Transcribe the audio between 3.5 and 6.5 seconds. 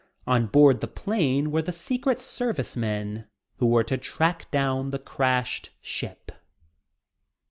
who were to track down the crashed ship.